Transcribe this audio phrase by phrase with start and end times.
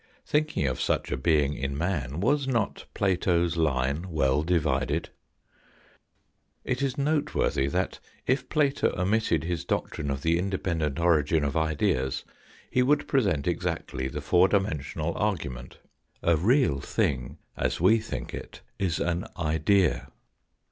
[0.25, 5.09] Thinking of such a being in man, was not Plato's line well divided?
[6.63, 12.23] It is noteworthy that, if Plato omitted his doctrine of the independent origin of ideas,
[12.71, 15.77] he would present exactly the four dimensional argument;
[16.23, 20.07] a real thing as we think it is an idea.